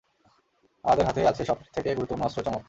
[0.85, 2.59] আমাদের হাতে আছে সবথেকে গুরুত্বপূর্ণ অস্ত্র, চমক।